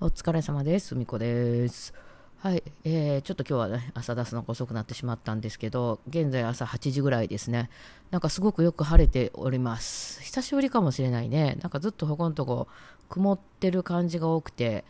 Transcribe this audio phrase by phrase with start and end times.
[0.00, 0.94] お疲れ様です。
[0.94, 1.92] みこです。
[2.38, 7.68] はい、えー、ちょっと今日はね、朝出すのが遅くなってしまったんですけど、現在朝8時ぐらいですね。
[8.12, 10.22] なんかすごくよく晴れております。
[10.22, 11.58] 久しぶりかもしれないね。
[11.62, 12.68] なんかずっとここのとこ
[13.08, 14.84] 曇ってる感じが多くて、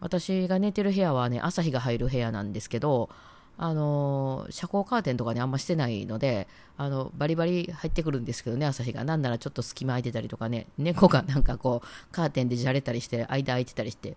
[0.00, 3.10] 私が寝てる部屋はね、朝日が入る部屋なんですけど、
[3.58, 6.46] あの遮光カーテンとかね、あんましてないので、
[6.76, 9.02] あの、バリバリ入ってくるんですけどね、朝日が。
[9.04, 14.16] なんならちょっと隙間空いてたりとかね、猫がなんかこう、カーテンでじゃれたりして、間空いてたりして、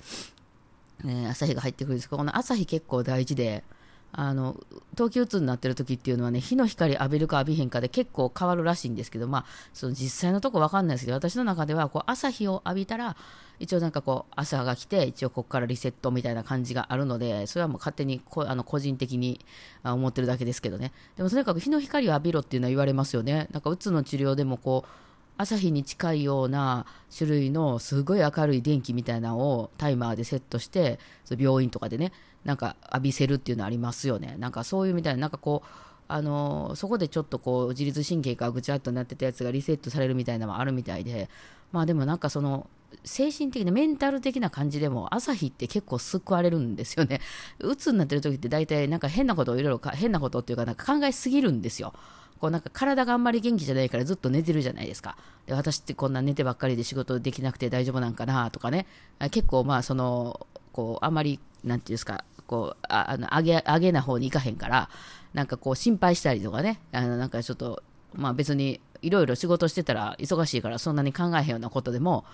[1.05, 3.63] えー、朝日が入ってくるんですけど、この朝日結構大事で、
[4.11, 4.55] あの
[4.95, 13.15] 冬季うつになってる時っていうのはね、日の光浴びるか浴びへんかで結構変わるらしいんですけど、まあ、その実際のとこ分かんないですけど、私の中ではこう朝日を浴びたら、
[13.59, 19.39] 一応なんかこう朝が来て、一応ここからリセットみたいな感じがあるので、それはもう勝手にこあの個人的に
[19.83, 20.91] 思ってるだけですけどね。
[21.15, 23.47] でもとにかく日の光を浴びろっていうのは言われますよね。
[23.51, 25.08] なんかうつの治療でもこう、
[25.39, 26.85] 朝日に近いような
[27.17, 32.11] 種類のすごい明るい電気みたいなのをタイマーでセットして病院とかでね
[32.43, 35.67] なんか浴びせるっていうのありますよねなんかそういうみたいななんかこう
[36.09, 41.29] あのそこでちょっとこう自律神経がぐちゃっとなってたやつがリセットされるみたいなのもあるみたいで
[41.71, 42.67] まあでもなんかその
[43.05, 47.21] 精神的なメンタル的な感じでも朝日って結構救われるんですよね。
[47.59, 51.93] 鬱になってる時って大体なんか変なことをいろいろ変なことっていうかなんか考えすぎるんですよ。
[52.39, 55.17] こうなんか体があんまり元気じゃないからずっと寝てるじゃないですか。
[55.45, 58.85] で、私ってこんな寝てばっかりで仕事できなくて大丈夫なんかなとかね。
[59.31, 64.89] 結構まあその、こう、あんまり、なんていうんですか、こう、ああの、上げ、上げな方に行かへんから、
[65.33, 72.25] なんかこう心配したりとかね、あの、なんかちょっと、まあ別にいろいろ仕事してたら忙しいからそんなに考えへんようなことでも、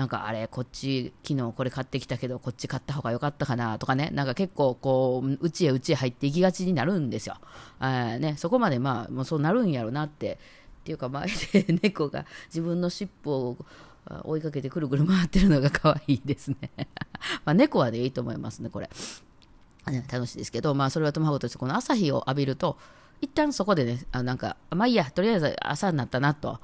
[0.00, 7.36] なんかあれ、こっち、昨日これ買ってきたけど、こっち買った方が良かったかなとかね、なんか結構、こう、うちへうちへ入っていきがちになるんですよ。
[7.80, 10.38] あね、そこまでまあ、もうそうなるんやろなって、
[10.80, 13.58] っていうか、前で猫が自分の尻尾を
[14.24, 16.70] 追いかけてくるくる回ってるのが可愛いですね。
[17.44, 18.88] ま、猫はでいいと思いますね、これ。
[20.10, 22.78] 楽しいですけど、まあ、それはともかくとして、この朝日を浴びると、
[23.20, 26.58] 一旦そこでね、あなんか、まあいいや、とりあえず朝になったなと。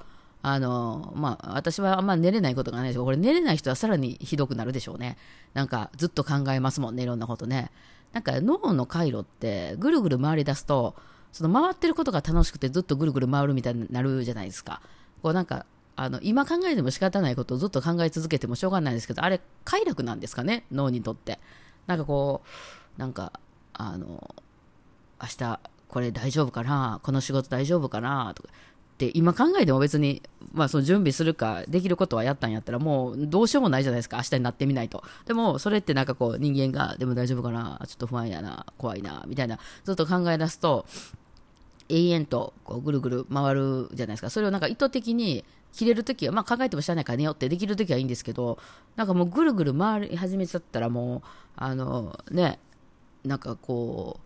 [0.49, 5.19] あの、まあ、私はあんま寝れないことがないですけど、これ寝れない人はさらにひどくなるでしょうね。
[5.55, 7.73] なんか、ずっと考えますもんね、いろんなことね。
[8.13, 10.95] なんか、脳の回路って、ぐるぐる回り出すと、
[11.33, 14.81] その回ってることが楽しくてずっとぐるぐる回るみたいになるじゃないですか。
[15.21, 21.41] こうなんか、あの、今考えても仕方ないことをずっと考え続けてもしょうがないですけど、あれ、快楽なんですかね、脳にとって。
[21.89, 22.43] なんかこ
[22.97, 23.33] う、なんか、
[23.73, 24.33] あの、
[25.21, 27.01] 明日、これ大丈夫かな？
[27.03, 28.33] この仕事大丈夫かな？
[28.35, 28.49] とか、
[28.97, 30.23] って今考えても別に、
[30.55, 34.17] まあ、その準備するかできることはやったんやったらもうどうしようもないじゃないですか。
[34.17, 35.05] 明日になってみないと。
[35.27, 37.79] でもそれってなんかこう人間がでも大丈夫かな？
[37.87, 38.65] ちょっと不安やな。
[38.79, 39.23] 怖いな。
[39.27, 39.59] みたいな。
[39.85, 40.87] ずっと考え出すと
[41.91, 44.31] 永遠とこうぐるぐる回るじゃないですか。
[44.31, 48.59] それをなんか意図的に切れるときは、まあ、考えてもしゃあないから寝よってできるときはいいんですけど
[48.97, 51.23] なんかもうぐるぐる回り始めちゃったらもう
[51.55, 52.59] あのね
[53.25, 54.26] なんかこう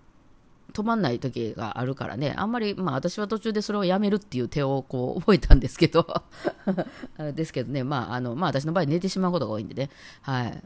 [0.72, 6.06] 止まんない時があるからね、あんまり、まあ私は途中でそれをやめるっていう手をこう覚えたんですけど
[7.34, 9.90] ですけどね、まああの、まあ私の場合寝てしまうことが多いんでね、
[10.22, 10.62] はい。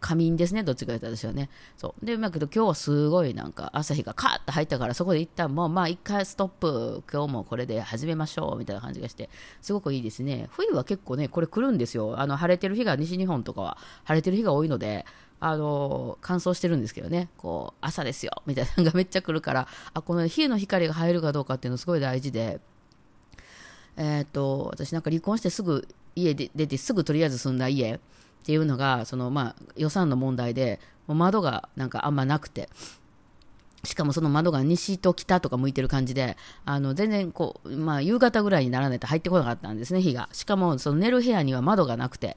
[0.00, 1.50] 仮眠ですね、どっちか言ったら私はね。
[1.76, 2.04] そう。
[2.04, 9.30] で、まあけど今日はすごいなんか朝日がカーッと入ったから、そこで一旦もうまあ一回ストップ、今日もこれで始めましょう、みたいな感じがして、
[9.60, 10.48] すごくいいですね。
[10.50, 12.18] 冬は結構ね、これ来るんですよ。
[12.18, 15.06] あの、晴れてる日が西日本とかは晴れてる日が多いので、
[15.40, 22.60] あの乾燥してるんですけどね、こう朝ですよみたいなのがめっちゃ来るから、あこの日の光が入るかどうかっていうのすごい大事で、
[23.96, 28.00] えー、と私なんか離婚してすぐ家で出てすぐとりあえず住んだ家っ
[28.44, 32.68] ていうのがその、まあ、予算の問題でもう窓がなんかあんまなくて。
[33.84, 40.28] しかもその窓が西と北とか向いてる感じで、あの、全然こう、まあ、夕方ぐらいにならないと入ってこなかったんですね、日が。
[40.32, 42.36] しかも、その寝る部屋には窓がなくて、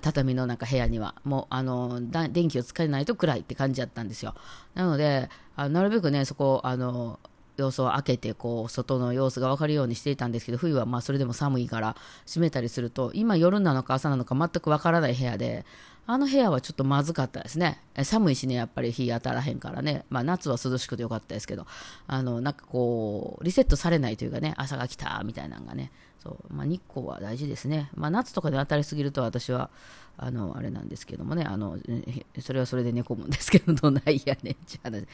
[0.00, 4.34] 畳のなんか部屋には、もう、あの、電気を使えないと暗いって感じだったんですよ。
[4.74, 7.18] なので、あなるべくね、そこ、あの、
[7.58, 15.66] 様子を開けて、こう、外の様子が分かるようにしていたんですけど、冬はまあそれでも寒いから閉めたりすると、今夜なのか朝なのか全く分からない部屋で、
[16.10, 17.82] あの部屋はちょっとまずかったですね。
[18.02, 20.06] 寒いしね、やっぱり日当たらへんからね。
[20.08, 21.66] まあ夏は涼しくてよかったですけど、
[22.06, 27.90] あの、なんかこう、リセットされないというかね、朝が来たみたいなのがね、そう、まあ日光は大事ですね。
[27.94, 29.68] まあ夏とかで当たりすぎると私は、
[30.16, 31.76] あの、あれなんですけどもね、あの、
[32.40, 35.06] それはそれで寝込むんですけど、ど ないやねんち話。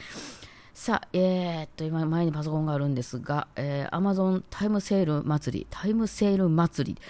[0.73, 7.01] さあ、えー、っと、今前にパソコンがあるんですが、えー、Amazon タイムセール祭り、タイムセール祭り、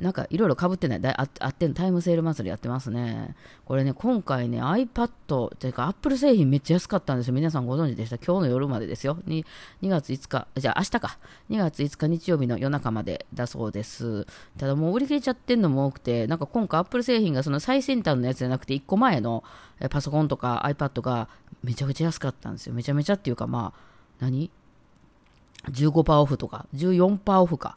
[0.00, 3.36] なんかいろいろかぶってないあってんタイムセール祭りやってますね。
[3.64, 7.34] これね、今回ね、iPad、というか Apple 製品めっちゃ安かったんですよ。
[7.34, 8.16] 皆さんご存知でした？
[8.16, 9.18] 今日の夜までですよ。
[9.26, 9.44] 2,
[9.82, 11.18] 2月5日、じゃあ明日か。
[11.50, 14.26] 2月5日日曜日の夜中までだそうです。
[14.58, 19.44] ただもう売り切れちゃってんのも多くて、なんか今回 Apple 製品がその最先端のやつじゃなくて1個前の
[19.90, 21.28] パソコンとか iPad が
[21.62, 22.74] めちゃくちゃ安かったんですよ。
[22.74, 23.80] めちゃめちゃっていうかまあ、
[24.18, 24.50] 何
[25.70, 27.76] ?15% オフとか、14%オフか。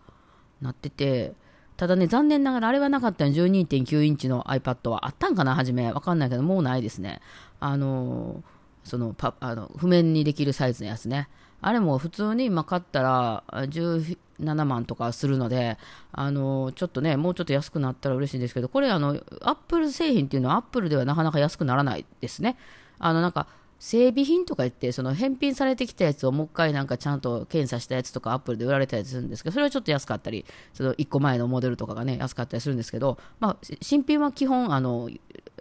[0.61, 1.33] なってて、
[1.77, 5.91] ただね、残念ながらあれはなかったの、12.9インチの iPad はあったんかな、初め。
[5.91, 7.21] わかんないけど、もうないですね。
[7.59, 8.43] あの
[8.83, 11.29] そのパあの譜面にできるサイズのやつね。
[11.61, 14.17] あれも普通に今買ったら17
[14.65, 15.77] 万とかするので、
[16.11, 22.57] あのちょっとね、もうちょっと安くなったら嬉しいんですけど、これあの、アップル製品っていうのはアップルではなかなか安くならないですね。
[22.99, 23.47] あのなんか
[23.83, 35.09] 整備品とか言って、その返品されてきたやつをもう一回なんかちゃんと検査したやつとかアップルで売られたりするんですけど、それはちょっと安かったり、その1個前のモデルとかがね、安かったりするんですけど、まあ、新品は基本、あの、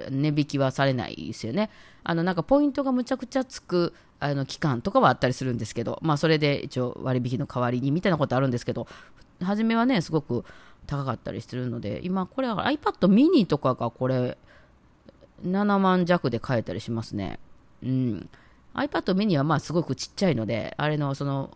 [0.08, 1.68] 値引きはされないですよね。
[2.04, 8.86] あの、なんかポイントがむちゃくちゃつく、あの、期間とかはあったりするんですけど、まあ、それで一応割引の代わりにみたいなことあるんですけど、
[9.42, 10.44] 初めはね、すごく
[10.86, 12.76] 高かったりするので、今、これ iPad
[13.08, 14.38] mini とかがこれ、
[15.44, 17.40] 7万弱で買えたりしますね。
[17.82, 18.28] うん。
[18.74, 21.50] iPad mini はまあすごくちっちゃいので、あれのその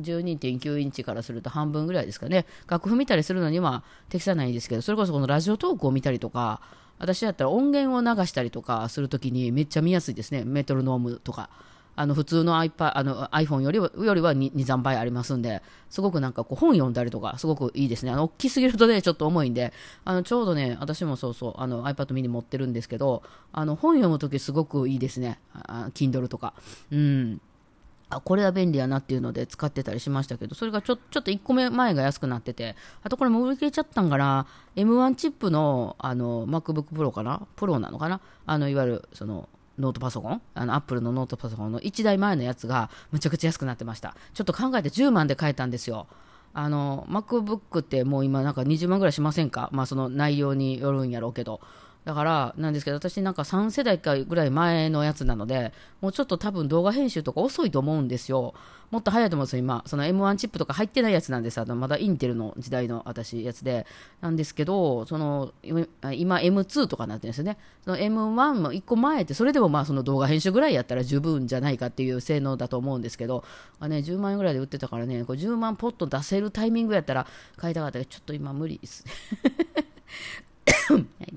[0.00, 2.46] 12.9インチからすると半分ぐらいですかね。
[2.66, 6.60] 楽譜見たりするのには適さないんですけど、それこそこのラジオトークを見たりとか、
[6.98, 10.44] 私だったら音源を流したりとかするときにめっちゃ見やすいですね。
[10.44, 11.50] メトロノームとか。
[11.94, 18.12] あの普通の iPad あの iPhone よりはよりは 2, 2、3倍ありますんで、すごくなんかこう本読んだりとか、すごくいいですね。
[18.12, 19.72] あの大きすぎるとね、ちょっと重いんで、
[20.04, 23.22] あのちょうどね、私もそうそう、あの iPad mini 持ってるんですけど、
[23.52, 25.38] あの本読むときすごくいいですね。
[25.52, 26.54] あ Kindle とか。
[26.90, 27.40] うん。
[28.12, 34.46] あ、これは便利やなっていうので使ってたりしましたけど、それがちょちょっと1個目前が安くなってて、あとこれも売り切れちゃったんかな、
[34.76, 39.48] M1 チップのあの MacBook Pro かな、プロなのかな、あのいわゆるその
[39.78, 40.42] ノートパソコン？
[40.54, 44.16] あの、アップルのノートパソコンの1台前のやつがむちゃくちゃ安くなってました。
[44.34, 46.06] ちょっと考えて10万で買えたんですよ。
[46.54, 49.70] あの、MacBook ってもう今なんか20万ぐらいしませんか？
[49.72, 51.60] まあその内容によるんやろうけど。
[52.04, 58.54] だから、なんですけど、私なんか3世代かぐらい前のやつなので、もうちょっと多分動画編集とか遅いと思うんですよ。
[58.90, 59.82] もっと早いと思うんですよ、今。
[59.86, 61.58] その M1 チップとか入ってないやつなんです。
[61.60, 63.86] あのまだインテルの時代の私やつで。
[64.20, 67.56] なんですけど、その、今 M2 とかなってるんですよね。
[67.84, 73.44] その M1 も1個前って、それでもまあその動画編集ぐらいやったら十分じゃないかっていう性能だと思うんですけど、
[73.78, 77.26] あね、10万円ぐらいで売ってたからね、これ10万ポッと出せるタイミングやったら
[77.56, 79.04] 買いたかったけど、ちょっと今無理です。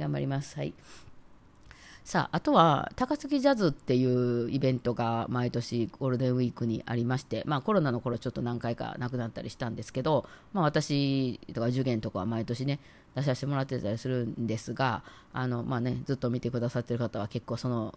[0.05, 0.55] 頑張ります。
[0.57, 0.73] はい。
[2.03, 12.79] さあ、あとは、高槻ジャズっていうイベントが毎年ゴールデンウィークにありまして、まあコロナの頃ちょっと何回かなくなったりしたんですけど、まあ私とか受験とかは毎年ね、
[13.15, 15.03] 出させてもらってたりするんですが、
[15.33, 17.95] あの、まあね、ずっと見てくださってる方は結構その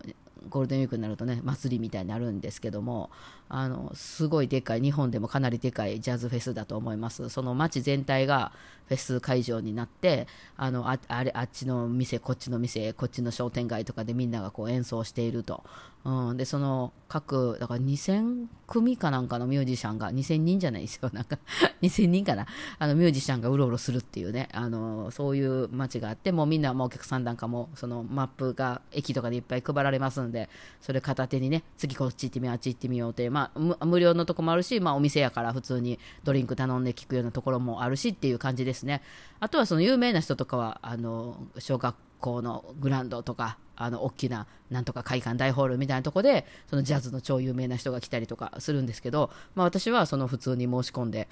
[0.48, 3.10] ゴールデンウィークになるとね、祭りみたいになるんですけども、
[3.48, 7.28] あの、すごいでかい、日本でもかなりでかいジャズフェスだと思います。
[7.28, 8.52] その街全体が
[8.86, 10.26] フェス会場になって、
[10.56, 15.64] あの、ああれ、あっちの店、こっちの店、こっちの商店街とかでみんながこう演奏していると。
[16.04, 21.38] うん、で、その各、だから2000組かなんかのミュージシャンが、2000人じゃないですよ、なんか
[21.82, 22.46] 2000人かな、
[22.78, 30.48] あのミュージシャンがうろうろするっていうね、あの、そういう街があって、もうみんなもうお客さんなんかも、そのマップが駅とかでいっぱい配られますんで、
[30.80, 39.02] それ片手にね、次こっち行ってみよう、あっち行ってみようって、まあ、無料のとこもあるし、まあお店やから普通にドリンク頼んで聞くようなところもあるしっていう感じですね。
[39.40, 51.28] あとはその有名な人とかは、あの、小学校のグランドとか、あの大きななんとか会館大ホールみたいなとこでそのジャズの超有名な人が来たりとかするんですけど、まあ、私はその普通に申し込んで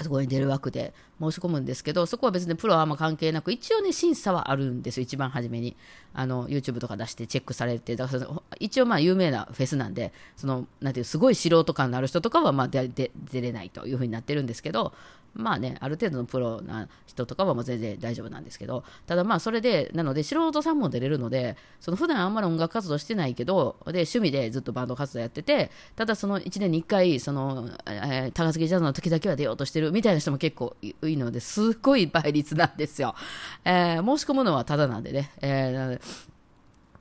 [0.00, 5.76] そこに出る枠で申し込むんですけど、そこは別にプロはあんま関係なく、一応ね、審査はあるんですよ、一番初めに。
[6.14, 8.26] あの、YouTube とか出してチェックされて、だから
[8.58, 14.94] 一応まあ有名なフェスなんで、その、なんていう、すごい素人感のある人とかはまあ出れないというふうになってるんですけど、
[15.34, 33.14] まあね、ある程度のプロな人とかはもう全然大丈夫なんですけど、ただまあそれで、なので素人さんも出れるので、その普段あんまり音楽活動してないけど、で、趣味でずっとバンド活動やってて、ただその1年に1回、その、えー、高槻ジャズの時だけは出ようとしてるみたいな人も結構いいので、すっごい倍率なんですよ。
[33.64, 36.22] えー、申し込むのはただなんでね、えー、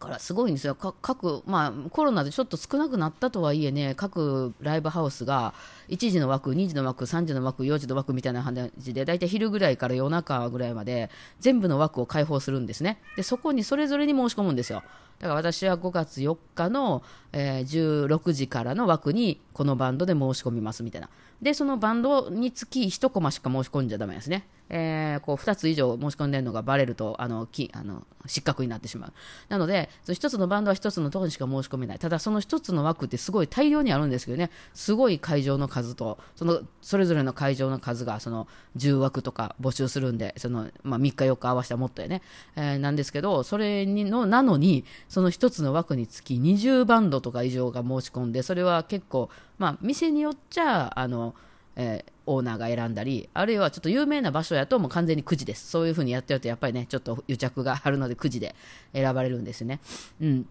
[0.01, 5.53] からすごいんですよ、各、まあ、コロナでちょっと少なくなったとはいえね、各ライブハウスが
[5.89, 11.09] 1時の枠、2時の枠、3時の枠、4時の枠みたいな感じで、大体昼ぐらいから夜中ぐらいまで、
[11.39, 12.99] 全部の枠を開放するんですね。
[13.15, 14.83] で、そこにそれぞれに申し込むんですよ。
[15.21, 21.09] だから私は5月4日の、えー、16時からの枠にこのバンドで申し込みますみたいな。
[21.41, 24.47] で、そのバンドにつき1コマしか申し込んじゃダメですね。
[24.73, 29.13] えー、こう2つ以上申し込んでるのがバレるとあのきあの失格になってしまう。
[29.49, 31.99] なので、そ1つのバンドは1つのところにしか申し込めない。
[31.99, 38.47] ただ、その1つの枠ってすごい大量にあるんですけどね、すごい会場の数と、そのそれぞれの会場の数がその
[38.77, 42.21] 10枠とか募集するんで、そのまあ、3日、4日合わせたらもっとやね、
[42.55, 51.35] えー、なんですけど、それにのなのに、その1つの枠につき20バンドとか以上が申し込んで、それは結構、まあ、店によっちゃ、あの、
[51.75, 55.69] えー、オーナーが選んだり、あるいはちょっと有名な場所やともう完全にくじです。
[55.69, 58.55] そういうふうにやってるとやっぱりね、ちょっと癒着があるのでくじで
[58.93, 59.81] 選ばれるんですね。
[60.21, 60.47] うん。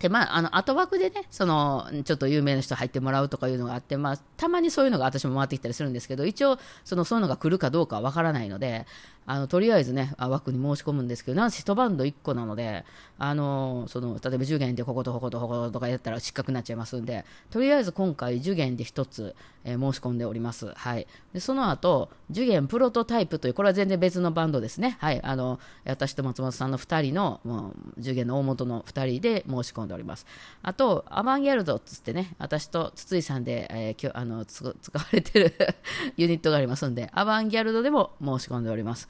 [0.00, 8.86] で、まあ、あの、後枠でね、その、ちょっと有名な人入ってもらうとかいうのがあって、まあ、たまにそういうのが私も回ってきたりするんですけど、一応、その、そういうのが来るかどうかはわからないので、
[9.30, 12.86] あの、とりあえずね、枠に申し込むんですけど、なんせ一バンド1個なので、
[13.18, 20.72] あの、その、例えば10元でこことこことこことかやったら失格になっちゃいますんで、とりあえず今回10元で1つ、えー、申し込んでおります。
[20.74, 21.06] はい。
[21.34, 24.96] で、その後、10元プロトタイプという、これは全然別のバンドですね。
[24.98, 25.22] はい。
[25.22, 30.26] あの、私と松本さんの2人の、もう、10元の大元の2人で申し込込んでおります。
[30.62, 34.74] あと、アバンギャルドっつってね、私と筒井さんで、えー、きょあの使わ
[35.12, 35.54] れてる
[36.16, 39.08] ユニットがありますんで、アバンギャルドでも申し込んでおります。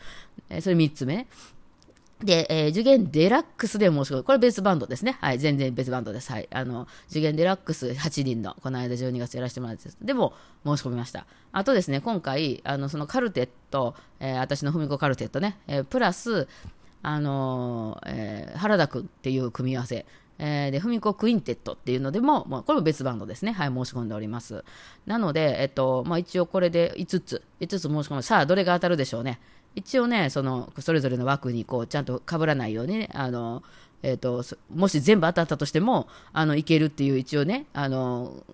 [0.51, 1.27] えそれ3つ目。
[2.23, 4.25] で、えー、受験デラックスで申し込む。
[4.25, 5.19] これ別バンドですね。
[5.21, 6.33] はい、全然別バンドです。
[6.33, 6.49] はい。
[6.51, 10.33] あの、受験デラックス8人の、この間12月やらせてもらって、でも
[10.65, 11.27] 申し込みました。
[11.53, 16.49] あとですね、今回、あの、そのカルテット、えー、私のふみこカルテットね、えー、プラス、
[17.03, 20.05] あのえー、原田くんっていう組み合わせ。
[20.39, 23.53] えー、で、ふみこクインテットっていうのでも、まあ、これも別バンドですね。
[23.53, 24.65] はい、申し込んでおります。
[25.07, 28.23] なので、えっと、まあ、一応これで5つ、5つ申し込む。
[28.23, 29.41] さあ、どれが当たるでしょうね。
[29.75, 33.63] 一応ね、その、それぞれの枠にこう、ちゃんと被らないように、ね、あの、
[34.03, 38.45] えーと、もし全部当たったとしてもあのいけるっていう一応ねあの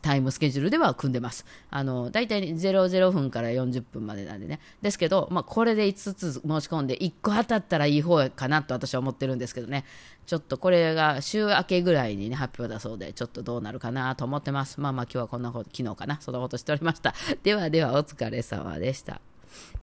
[0.00, 1.44] タイムスケジュールでは組んでます。
[1.70, 4.60] あの大体00分から40分までなんでね。
[4.80, 9.84] ですけど、まあ、これで5つ申し込んで1個当たったらいい方かなと私は思ってるんですけどね。
[10.26, 14.80] ちょっとこれが週明けぐらいにね発表だそうでちょっとどうなるかなと思ってます。
[14.80, 17.14] まあまあ今日はこんなこと昨日かなそんなことしておりました。
[17.42, 19.20] ではではお疲れ様でした。